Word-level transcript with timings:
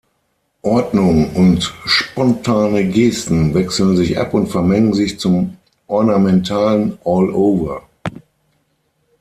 Ordnung 0.63 1.31
und 1.35 1.61
spontane 1.85 2.85
Gesten 2.89 3.53
wechseln 3.53 3.95
sich 3.97 4.17
ab 4.17 4.33
und 4.33 4.47
vermengen 4.47 4.93
sich 4.95 5.19
zum 5.19 5.57
ornamentalen 5.85 6.97
„all-over“. 7.05 7.83